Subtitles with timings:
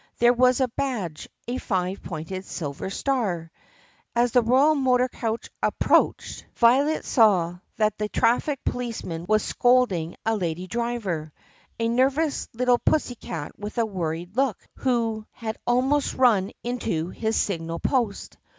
[0.17, 3.51] there was a badge, a five pointed silver star.
[4.15, 10.35] As the royal motor coach approached, Violet saw that the traffic policeman was scolding a
[10.35, 11.31] lady driver—
[11.79, 17.77] a nervous little pussycat with a worried look— who had almost run into his signal
[17.79, 18.37] post.